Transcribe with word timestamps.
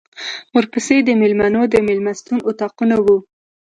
ورپسې 0.55 0.97
د 1.03 1.09
مېلمنو 1.21 1.61
د 1.73 1.75
مېلمستون 1.87 2.37
اطاقونه 2.49 2.95
وو. 3.05 3.17